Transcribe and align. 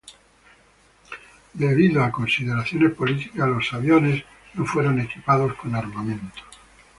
Debido 1.53 2.03
a 2.03 2.11
consideraciones 2.11 2.95
políticas, 2.95 3.35
la 3.47 3.77
aviones 3.77 4.23
no 4.55 4.65
fueron 4.65 4.99
equipados 4.99 5.53
con 5.53 5.75
armamento. 5.75 6.41